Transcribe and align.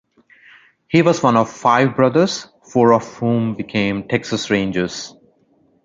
He 0.87 1.03
was 1.03 1.21
one 1.21 1.37
of 1.37 1.47
five 1.51 1.95
brothers, 1.95 2.47
four 2.63 2.91
of 2.95 3.03
whom 3.17 3.53
became 3.53 4.07
Texas 4.07 4.49
Rangers. 4.49 5.13